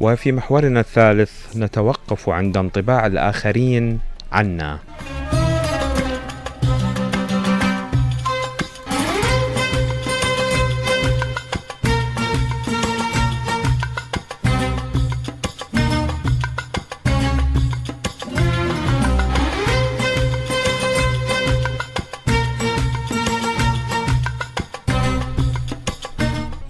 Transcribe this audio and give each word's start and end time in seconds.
وفي 0.00 0.32
محورنا 0.32 0.80
الثالث 0.80 1.56
نتوقف 1.56 2.28
عند 2.28 2.56
انطباع 2.56 3.06
الآخرين 3.06 3.98
عنا. 4.32 4.78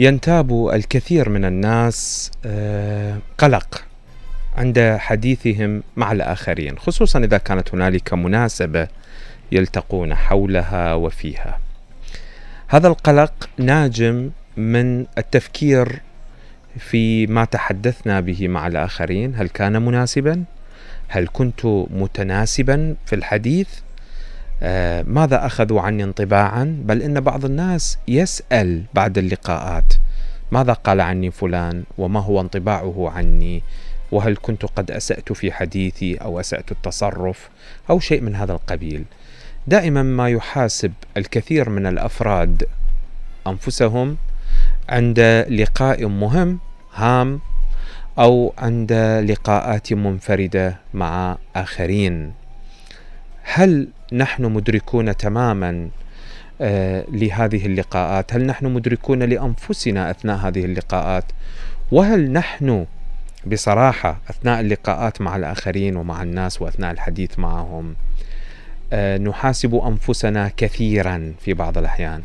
ينتاب 0.00 0.68
الكثير 0.68 1.28
من 1.28 1.44
الناس 1.44 2.30
آه، 2.46 3.18
قلق 3.38 3.84
عند 4.56 4.96
حديثهم 4.98 5.82
مع 5.96 6.12
الآخرين 6.12 6.78
خصوصا 6.78 7.18
إذا 7.18 7.38
كانت 7.38 7.74
هنالك 7.74 8.14
مناسبة 8.14 8.88
يلتقون 9.52 10.14
حولها 10.14 10.94
وفيها 10.94 11.58
هذا 12.68 12.88
القلق 12.88 13.48
ناجم 13.58 14.30
من 14.56 15.06
التفكير 15.18 16.00
في 16.78 17.26
ما 17.26 17.44
تحدثنا 17.44 18.20
به 18.20 18.48
مع 18.48 18.66
الآخرين 18.66 19.34
هل 19.36 19.48
كان 19.48 19.82
مناسبا؟ 19.82 20.44
هل 21.08 21.28
كنت 21.32 21.66
متناسبا 21.90 22.96
في 23.06 23.14
الحديث؟ 23.14 23.68
آه، 24.62 25.02
ماذا 25.02 25.46
أخذوا 25.46 25.80
عني 25.80 26.04
انطباعا؟ 26.04 26.76
بل 26.84 27.02
إن 27.02 27.20
بعض 27.20 27.44
الناس 27.44 27.98
يسأل 28.08 28.82
بعد 28.94 29.18
اللقاءات. 29.18 29.94
ماذا 30.52 30.72
قال 30.72 31.00
عني 31.00 31.30
فلان؟ 31.30 31.84
وما 31.98 32.20
هو 32.20 32.40
انطباعه 32.40 33.10
عني؟ 33.10 33.62
وهل 34.12 34.36
كنت 34.42 34.64
قد 34.64 34.90
أسأت 34.90 35.32
في 35.32 35.52
حديثي 35.52 36.14
أو 36.16 36.40
أسأت 36.40 36.72
التصرف؟ 36.72 37.48
أو 37.90 38.00
شيء 38.00 38.20
من 38.20 38.34
هذا 38.34 38.52
القبيل. 38.52 39.04
دائما 39.66 40.02
ما 40.02 40.28
يحاسب 40.28 40.92
الكثير 41.16 41.70
من 41.70 41.86
الأفراد 41.86 42.64
أنفسهم 43.46 44.16
عند 44.88 45.20
لقاء 45.50 46.06
مهم 46.06 46.58
هام 46.94 47.40
أو 48.18 48.54
عند 48.58 48.92
لقاءات 49.28 49.92
منفردة 49.92 50.76
مع 50.94 51.38
آخرين. 51.56 52.32
هل 53.42 53.88
نحن 54.12 54.44
مدركون 54.44 55.16
تماما 55.16 55.88
آه، 56.60 57.04
لهذه 57.12 57.66
اللقاءات؟ 57.66 58.34
هل 58.34 58.46
نحن 58.46 58.66
مدركون 58.66 59.22
لأنفسنا 59.22 60.10
أثناء 60.10 60.36
هذه 60.36 60.64
اللقاءات؟ 60.64 61.24
وهل 61.92 62.32
نحن 62.32 62.86
بصراحة 63.46 64.20
أثناء 64.30 64.60
اللقاءات 64.60 65.20
مع 65.20 65.36
الآخرين 65.36 65.96
ومع 65.96 66.22
الناس 66.22 66.62
وأثناء 66.62 66.90
الحديث 66.90 67.38
معهم 67.38 67.94
آه، 68.92 69.18
نحاسب 69.18 69.74
أنفسنا 69.74 70.50
كثيرا 70.56 71.32
في 71.40 71.54
بعض 71.54 71.78
الأحيان؟ 71.78 72.22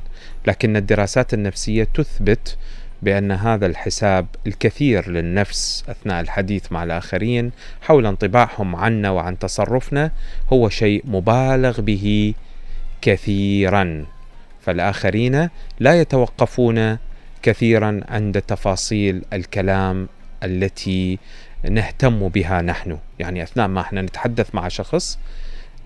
لكن 0.47 0.77
الدراسات 0.77 1.33
النفسية 1.33 1.83
تثبت 1.83 2.57
بأن 3.01 3.31
هذا 3.31 3.65
الحساب 3.65 4.25
الكثير 4.47 5.09
للنفس 5.09 5.83
أثناء 5.89 6.21
الحديث 6.21 6.71
مع 6.71 6.83
الآخرين 6.83 7.51
حول 7.81 8.05
انطباعهم 8.05 8.75
عنا 8.75 9.09
وعن 9.09 9.39
تصرفنا 9.39 10.11
هو 10.53 10.69
شيء 10.69 11.03
مبالغ 11.05 11.81
به 11.81 12.33
كثيرا. 13.01 14.05
فالآخرين 14.61 15.49
لا 15.79 16.01
يتوقفون 16.01 16.97
كثيرا 17.41 18.01
عند 18.09 18.41
تفاصيل 18.41 19.21
الكلام 19.33 20.07
التي 20.43 21.19
نهتم 21.69 22.27
بها 22.27 22.61
نحن. 22.61 22.97
يعني 23.19 23.43
أثناء 23.43 23.67
ما 23.67 23.81
إحنا 23.81 24.01
نتحدث 24.01 24.55
مع 24.55 24.67
شخص 24.67 25.19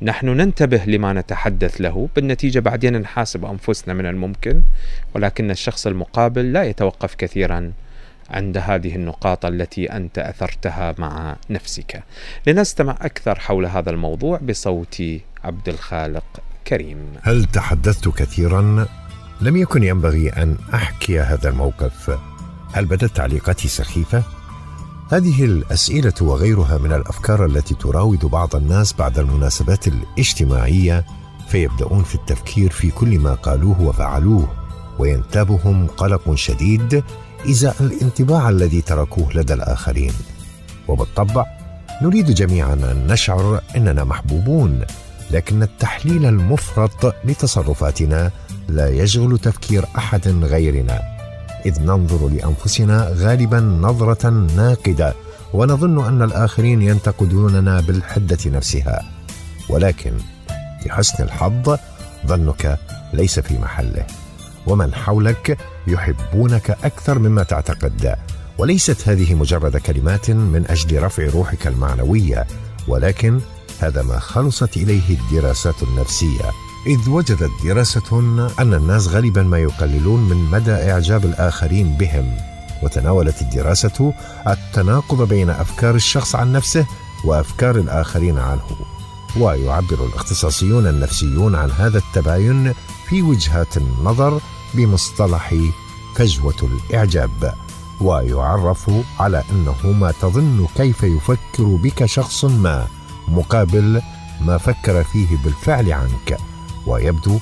نحن 0.02 0.28
ننتبه 0.28 0.82
لما 0.88 1.14
نتحدث 1.14 1.82
له 1.82 2.10
بالنتيجة 2.16 2.60
بعدين 2.60 2.98
نحاسب 3.02 3.46
أنفسنا 3.46 3.94
من 3.94 4.06
الممكن 4.06 4.62
ولكن 5.16 5.52
الشخص 5.52 5.88
المقابل 5.88 6.54
لا 6.54 6.64
يتوقف 6.64 7.16
كثيرا 7.16 7.72
عند 8.30 8.58
هذه 8.58 8.96
النقاط 8.96 9.46
التي 9.46 9.86
أنت 9.86 10.20
أثرتها 10.20 10.96
مع 10.98 11.36
نفسك 11.50 12.04
لنستمع 12.48 12.98
أكثر 13.02 13.40
حول 13.40 13.66
هذا 13.66 13.90
الموضوع 13.90 14.38
بصوت 14.38 15.04
عبد 15.44 15.70
الخالق 15.70 16.24
كريم 16.68 16.98
هل 17.22 17.46
تحدثت 17.46 18.08
كثيرا؟ 18.08 18.88
لم 19.42 19.58
يكن 19.58 19.84
ينبغي 19.84 20.30
أن 20.30 20.58
أحكي 20.74 21.20
هذا 21.20 21.50
الموقف 21.50 22.20
هل 22.74 22.86
بدت 22.86 23.16
تعليقاتي 23.16 23.68
سخيفة؟ 23.68 24.24
هذه 25.12 25.46
الأسئلة 25.46 26.14
وغيرها 26.22 26.78
من 26.78 26.94
الأفكار 26.94 27.46
التي 27.46 27.76
تراود 27.76 28.26
بعض 28.26 28.56
الناس 28.56 28.94
بعد 28.94 29.20
المناسبات 29.20 29.88
الاجتماعية 29.88 31.06
فيبدأون 31.48 32.04
في 32.04 32.16
التفكير 32.16 32.72
في 32.72 32.92
كل 32.92 33.20
ما 33.20 33.34
قالوه 33.34 33.82
وفعلوه 33.82 34.48
وينتابهم 35.00 35.88
قلق 35.88 36.36
شديد 36.36 37.04
ازاء 37.50 37.76
الانطباع 37.80 38.50
الذي 38.50 38.82
تركوه 38.82 39.34
لدى 39.34 39.54
الآخرين. 39.54 40.14
وبالطبع 40.88 41.46
نريد 42.02 42.32
جميعا 42.32 42.74
أن 42.74 43.08
نشعر 43.08 43.62
إننا 43.76 44.04
محبوبون 44.04 44.86
لكن 45.32 45.64
التحليل 45.64 46.26
المفرط 46.26 47.16
لتصرفاتنا 47.26 48.32
لا 48.68 48.90
يشغل 48.90 49.40
تفكير 49.40 49.86
أحد 49.98 50.28
غيرنا. 50.28 51.19
إذ 51.66 51.82
ننظر 51.82 52.28
لأنفسنا 52.28 53.14
غالبا 53.16 53.60
نظرة 53.60 54.30
ناقدة 54.30 55.14
ونظن 55.54 56.06
أن 56.06 56.22
الآخرين 56.22 56.82
ينتقدوننا 56.82 57.82
بالحدة 57.82 58.38
نفسها. 58.46 59.06
ولكن 59.70 60.14
لحسن 60.86 61.24
الحظ 61.24 61.78
ظنك 62.28 62.80
ليس 63.14 63.40
في 63.40 63.58
محله. 63.58 64.06
ومن 64.68 64.94
حولك 64.94 65.58
يحبونك 65.88 66.78
أكثر 66.84 67.20
مما 67.20 67.44
تعتقد. 67.44 68.16
وليست 68.58 69.10
هذه 69.10 69.36
مجرد 69.36 69.78
كلمات 69.78 70.32
من 70.32 70.66
أجل 70.70 71.04
رفع 71.04 71.30
روحك 71.30 71.68
المعنوية 71.68 72.48
ولكن 72.88 73.40
هذا 73.80 74.02
ما 74.02 74.20
خلصت 74.20 74.78
إليه 74.78 75.10
الدراسات 75.10 75.84
النفسية. 75.84 76.69
إذ 76.88 77.10
وجدت 77.10 77.52
دراسة 77.64 78.20
أن 78.60 78.74
الناس 78.74 79.08
غالبا 79.08 79.44
ما 79.44 79.58
يقللون 79.58 80.30
من 80.30 80.52
مدى 80.52 80.72
إعجاب 80.72 81.26
الآخرين 81.26 81.94
بهم 81.94 82.38
وتناولت 82.84 83.42
الدراسة 83.42 84.14
التناقض 84.48 85.28
بين 85.28 85.50
أفكار 85.50 85.96
الشخص 85.96 86.36
عن 86.36 86.52
نفسه 86.52 86.86
وأفكار 87.26 87.76
الآخرين 87.76 88.38
عنه. 88.38 88.78
ويعبر 89.40 90.06
الاختصاصيون 90.06 90.88
النفسيون 90.88 91.56
عن 91.56 91.72
هذا 91.72 91.98
التباين 91.98 92.74
في 93.10 93.22
وجهات 93.22 93.78
النظر 93.78 94.42
بمصطلح 94.74 95.56
فجوة 96.16 96.70
الإعجاب. 96.90 97.54
ويعرف 98.02 98.92
على 99.20 99.44
أنه 99.52 99.92
ما 99.92 100.12
تظن 100.22 100.68
كيف 100.76 101.04
يفكر 101.04 101.64
بك 101.64 102.06
شخص 102.06 102.46
ما 102.46 102.88
مقابل 103.28 104.02
ما 104.42 104.58
فكر 104.58 105.04
فيه 105.04 105.38
بالفعل 105.44 105.92
عنك. 105.92 106.38
ويبدو 106.88 107.40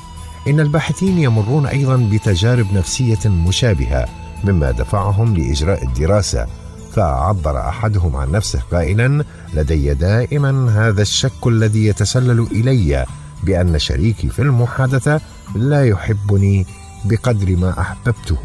إن 0.48 0.60
الباحثين 0.60 1.18
يمرون 1.18 1.66
أيضا 1.66 2.10
بتجارب 2.12 2.74
نفسية 2.74 3.30
مشابهة 3.30 4.06
مما 4.44 4.72
دفعهم 4.72 5.36
لإجراء 5.38 5.84
الدراسة 5.84 6.48
فعبر 6.94 7.60
أحدهم 7.60 8.16
عن 8.16 8.32
نفسه 8.32 8.60
قائلا 8.72 9.24
لدي 9.54 9.94
دائما 9.94 10.72
هذا 10.72 11.02
الشك 11.02 11.48
الذي 11.48 11.86
يتسلل 11.86 12.48
إلي 12.52 13.06
بأن 13.44 13.80
شريكي 13.80 14.30
في 14.30 14.42
المحادثة 14.42 15.22
لا 15.56 15.86
يحبني 15.86 16.66
بقدر 17.06 17.56
ما 17.56 17.80
أحببته. 17.80 18.38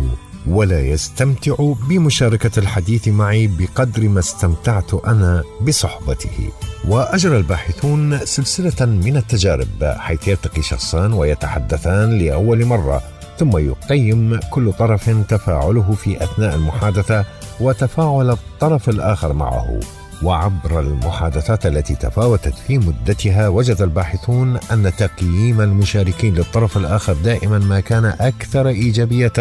ولا 0.47 0.81
يستمتع 0.81 1.55
بمشاركة 1.89 2.59
الحديث 2.59 3.09
معي 3.09 3.47
بقدر 3.47 4.09
ما 4.09 4.19
استمتعت 4.19 4.94
أنا 4.94 5.43
بصحبته. 5.61 6.50
وأجرى 6.89 7.37
الباحثون 7.37 8.19
سلسلة 8.27 8.87
من 8.87 9.17
التجارب 9.17 9.85
حيث 9.85 10.29
يلتقي 10.29 10.62
شخصان 10.62 11.12
ويتحدثان 11.12 12.19
لأول 12.19 12.65
مرة 12.65 13.03
ثم 13.39 13.59
يقيم 13.59 14.41
كل 14.50 14.73
طرف 14.73 15.11
تفاعله 15.29 15.93
في 15.93 16.25
أثناء 16.25 16.55
المحادثة 16.55 17.25
وتفاعل 17.61 18.31
الطرف 18.31 18.89
الآخر 18.89 19.33
معه. 19.33 19.81
وعبر 20.23 20.81
المحادثات 20.81 21.67
التي 21.67 21.94
تفاوتت 21.94 22.55
في 22.55 22.79
مدتها 22.79 23.49
وجد 23.49 23.83
الباحثون 23.83 24.56
أن 24.56 24.93
تقييم 24.99 25.61
المشاركين 25.61 26.35
للطرف 26.35 26.77
الآخر 26.77 27.12
دائما 27.12 27.59
ما 27.59 27.81
كان 27.81 28.05
أكثر 28.05 28.69
إيجابية 28.69 29.33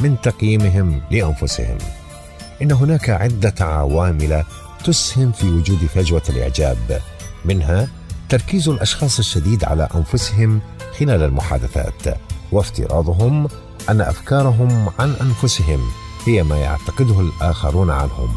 من 0.00 0.16
تقييمهم 0.22 1.00
لأنفسهم. 1.10 1.78
إن 2.62 2.72
هناك 2.72 3.10
عدة 3.10 3.54
عوامل 3.60 4.44
تسهم 4.84 5.32
في 5.32 5.46
وجود 5.46 5.78
فجوة 5.78 6.22
الإعجاب. 6.28 7.00
منها 7.44 7.88
تركيز 8.28 8.68
الأشخاص 8.68 9.18
الشديد 9.18 9.64
على 9.64 9.88
أنفسهم 9.94 10.60
خلال 10.98 11.22
المحادثات 11.22 12.18
وافتراضهم 12.52 13.48
أن 13.90 14.00
أفكارهم 14.00 14.88
عن 14.98 15.14
أنفسهم 15.20 15.80
هي 16.26 16.42
ما 16.42 16.56
يعتقده 16.56 17.20
الآخرون 17.20 17.90
عنهم. 17.90 18.36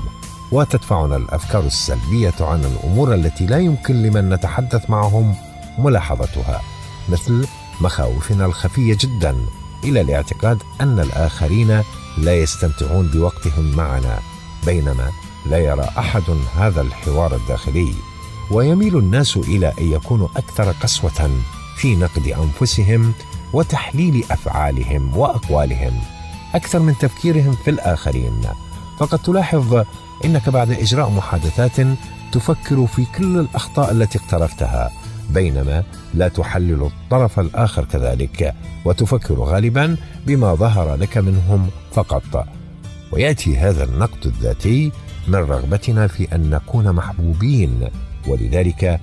وتدفعنا 0.51 1.15
الأفكار 1.15 1.63
السلبية 1.65 2.33
عن 2.39 2.65
الأمور 2.65 3.13
التي 3.13 3.45
لا 3.45 3.57
يمكن 3.57 4.03
لمن 4.03 4.29
نتحدث 4.29 4.89
معهم 4.89 5.35
ملاحظتها 5.77 6.61
مثل 7.09 7.47
مخاوفنا 7.81 8.45
الخفية 8.45 8.97
جدا. 8.99 9.35
إلى 9.83 10.01
الاعتقاد 10.01 10.63
أن 10.81 10.99
الآخرين 10.99 11.83
لا 12.17 12.35
يستمتعون 12.35 13.07
بوقتهم 13.07 13.75
معنا 13.75 14.19
بينما 14.65 15.11
لا 15.45 15.57
يرى 15.57 15.89
أحد 15.97 16.23
هذا 16.55 16.81
الحوار 16.81 17.35
الداخلي. 17.35 17.93
ويميل 18.51 18.97
الناس 18.97 19.37
إلى 19.37 19.73
أن 19.81 19.91
يكونوا 19.91 20.27
أكثر 20.37 20.71
قسوة 20.71 21.31
في 21.77 21.95
نقد 21.95 22.27
أنفسهم 22.27 23.13
وتحليل 23.53 24.25
أفعالهم 24.31 25.17
وأقوالهم. 25.17 26.01
أكثر 26.55 26.79
من 26.79 26.97
تفكيرهم 26.97 27.51
في 27.51 27.69
الآخرين. 27.69 28.41
فقد 28.99 29.19
تلاحظ 29.19 29.83
إنك 30.25 30.49
بعد 30.49 30.71
إجراء 30.71 31.09
محادثات 31.09 31.87
تفكر 32.31 32.87
في 32.87 33.05
كل 33.17 33.39
الأخطاء 33.39 33.91
التي 33.91 34.17
اقترفتها. 34.17 34.91
بينما 35.33 35.83
لا 36.13 36.27
تحلل 36.27 36.83
الطرف 36.83 37.39
الآخر 37.39 37.85
كذلك 37.85 38.53
وتفكر 38.85 39.33
غالبا 39.33 39.97
بما 40.27 40.55
ظهر 40.55 40.95
لك 40.95 41.17
منهم 41.17 41.69
فقط. 41.91 42.47
ويأتي 43.11 43.57
هذا 43.57 43.83
النقد 43.83 44.25
الذاتي 44.25 44.91
من 45.27 45.35
رغبتنا 45.35 46.07
في 46.07 46.35
أن 46.35 46.49
نكون 46.49 46.91
محبوبين 46.91 47.87
ولذلك 48.27 48.99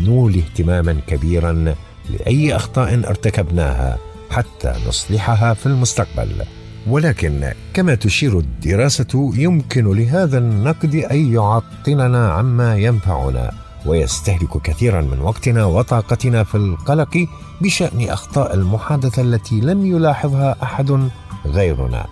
نولي 0.00 0.38
اهتماما 0.38 0.96
كبيرا 1.06 1.74
لأي 2.10 2.56
أخطاء 2.56 2.94
ارتكبناها 2.94 3.98
حتى 4.30 4.74
نصلحها 4.88 5.54
في 5.54 5.66
المستقبل. 5.66 6.44
ولكن 6.86 7.52
كما 7.74 7.94
تشير 7.94 8.38
الدراسة 8.38 9.32
يمكن 9.34 9.96
لهذا 9.96 10.38
النقد 10.38 10.94
أن 10.94 11.34
يعطلنا 11.34 12.32
عما 12.32 12.76
ينفعنا. 12.76 13.63
ويستهلك 13.86 14.62
كثيرا 14.62 15.00
من 15.00 15.20
وقتنا 15.20 15.64
وطاقتنا 15.64 16.44
في 16.44 16.54
القلق 16.54 17.26
بشأن 17.60 18.08
أخطاء 18.08 18.54
المحادثة 18.54 19.22
التي 19.22 19.60
لم 19.60 19.86
يلاحظها 19.86 20.56
أحد 20.62 21.08
غيرنا. 21.46 22.06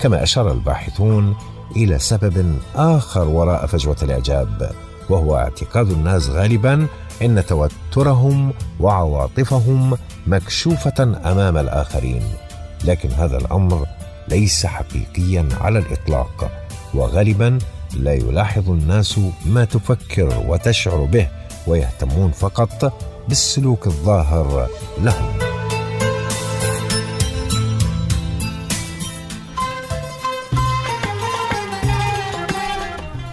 كما 0.00 0.22
أشار 0.22 0.52
الباحثون 0.52 1.36
إلى 1.76 1.98
سبب 1.98 2.58
آخر 2.76 3.28
وراء 3.28 3.66
فجوة 3.66 3.96
الإعجاب 4.02 4.70
وهو 5.10 5.36
اعتقاد 5.36 5.90
الناس 5.90 6.28
غالبا 6.28 6.86
إن 7.22 7.46
توترهم 7.46 8.52
وعواطفهم 8.80 9.96
مكشوفة 10.26 11.02
أمام 11.24 11.56
الآخرين. 11.56 12.22
لكن 12.84 13.10
هذا 13.10 13.36
الأمر 13.36 13.86
ليس 14.28 14.66
حقيقيا 14.66 15.48
على 15.60 15.78
الإطلاق 15.78 16.50
وغالبا 16.94 17.58
لا 17.96 18.14
يلاحظ 18.14 18.70
الناس 18.70 19.20
ما 19.46 19.64
تفكر 19.64 20.44
وتشعر 20.48 21.04
به 21.04 21.28
ويهتمون 21.66 22.30
فقط 22.30 22.92
بالسلوك 23.28 23.86
الظاهر 23.86 24.68
لهم. 25.02 25.54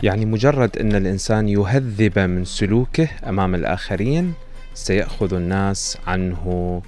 يعني 0.03 0.25
مجرد 0.25 0.77
أن 0.77 0.95
الإنسان 0.95 1.49
يهذب 1.49 2.19
من 2.19 2.45
سلوكه 2.45 3.07
أمام 3.27 3.55
الآخرين 3.55 4.33
سيأخذ 4.73 5.33
الناس 5.33 5.97
عنه 6.07 6.81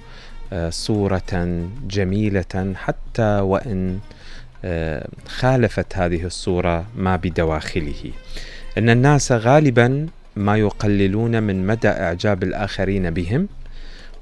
آه، 0.52 0.70
صورة 0.70 1.62
جميلة 1.86 2.74
حتى 2.76 3.22
آه، 3.22 3.98
خالفت 5.26 5.96
هذه 5.96 6.24
الصورة 6.24 6.86
ما 6.96 7.16
بدواخله. 7.16 8.12
إن 8.78 8.90
الناس 8.90 9.32
غالبا 9.32 10.06
ما 10.36 10.56
يقللون 10.56 11.42
من 11.42 11.66
مدى 11.66 11.88
إعجاب 11.88 12.42
الآخرين 12.42 13.10
بهم 13.10 13.48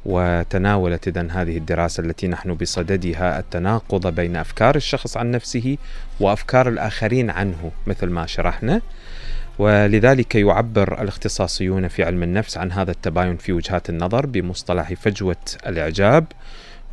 وتناولت 0.04 1.08
اذا 1.08 1.28
هذه 1.30 1.56
الدراسة 1.56 2.02
التي 2.02 2.28
نحن 2.28 2.54
بصددها 2.54 3.38
التناقض 3.38 4.14
بين 4.14 4.36
أفكار 4.36 4.76
الشخص 4.76 5.16
عن 5.16 5.30
نفسه 5.30 5.78
وأفكار 6.20 6.68
الآخرين 6.68 7.30
عنه 7.30 7.70
مثل 7.86 8.06
ما 8.06 8.26
شرحنا. 8.26 8.80
ولذلك 9.58 10.34
يعبر 10.34 11.02
الاختصاصيون 11.02 11.88
في 11.88 12.04
علم 12.04 12.22
النفس 12.22 12.58
عن 12.58 12.72
هذا 12.72 12.90
التباين 12.90 13.36
في 13.36 13.52
وجهات 13.52 13.90
النظر 13.90 14.26
بمصطلح 14.26 14.92
فجوة 14.92 15.36
الإعجاب. 15.66 16.24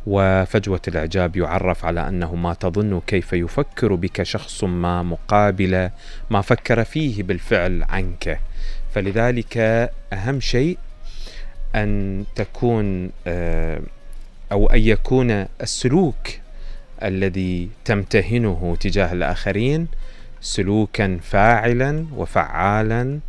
وفجوة 0.06 0.80
الإعجاب 0.88 1.36
يعرف 1.36 1.84
على 1.84 2.08
أنه 2.08 2.34
ما 2.34 2.54
تظن 2.54 3.00
كيف 3.06 3.32
يفكر 3.32 3.94
بك 3.94 4.22
شخص 4.22 4.64
ما 4.64 5.02
مقابل 5.02 5.90
ما 6.30 6.40
فكر 6.40 6.84
فيه 6.84 7.22
بالفعل 7.22 7.82
عنك. 7.82 8.40
فلذلك 8.94 9.58
أهم 10.12 10.40
شيء 10.40 10.78
أن 11.74 12.24
تكون 12.34 13.10
آه، 13.26 13.80
أو 14.52 14.66
أن 14.66 14.80
يكون 14.80 15.46
السلوك 15.60 16.28
الذي 17.02 17.70
تمتهنه 17.84 18.76
تجاه 18.80 19.12
الآخرين 19.12 19.88
سلوكا 20.40 21.18
فاعلا 21.22 22.06
وفعالا 22.16 23.20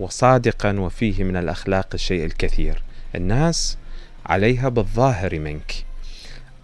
وصادقا 0.00 0.80
وفيه 0.80 1.24
من 1.24 1.36
الأخلاق 1.36 1.88
الشيء 1.94 2.24
الكثير. 2.24 2.82
الناس 3.14 3.78
عليها 4.26 4.68
بالظاهر 4.68 5.38
منك. 5.38 5.87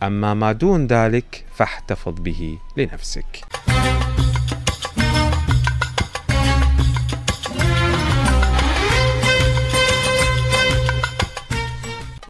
أما 0.06 0.34
ما 0.34 0.52
دون 0.52 0.86
ذلك 0.86 1.44
فاحتفظ 1.54 2.14
به 2.20 2.58
لنفسك. 2.76 3.53